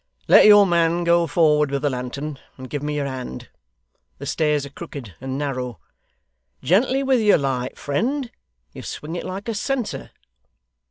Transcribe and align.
'Let 0.27 0.47
your 0.47 0.65
man 0.65 1.03
go 1.03 1.27
forward 1.27 1.69
with 1.69 1.83
the 1.83 1.89
lantern, 1.91 2.39
and 2.57 2.67
give 2.71 2.81
me 2.81 2.95
your 2.95 3.05
hand. 3.05 3.49
The 4.17 4.25
stairs 4.25 4.65
are 4.65 4.71
crooked 4.71 5.13
and 5.21 5.37
narrow. 5.37 5.79
Gently 6.63 7.03
with 7.03 7.21
your 7.21 7.37
light, 7.37 7.77
friend. 7.77 8.31
You 8.73 8.81
swing 8.81 9.15
it 9.15 9.25
like 9.25 9.47
a 9.47 9.53
censer. 9.53 10.09